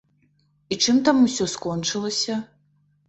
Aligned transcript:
І 0.75 0.77
чым 0.87 0.97
там 1.09 1.21
усё 1.27 1.47
скончылася? 1.53 2.41